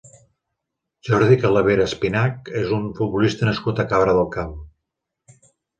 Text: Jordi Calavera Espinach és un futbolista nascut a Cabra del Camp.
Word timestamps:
Jordi 1.09 1.37
Calavera 1.43 1.85
Espinach 1.91 2.51
és 2.65 2.75
un 2.81 2.89
futbolista 3.01 3.53
nascut 3.53 3.87
a 3.87 3.91
Cabra 3.95 4.21
del 4.23 4.29
Camp. 4.39 4.61